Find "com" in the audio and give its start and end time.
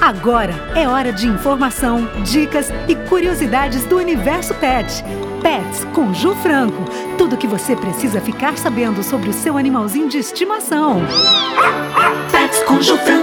5.94-6.14, 12.62-12.80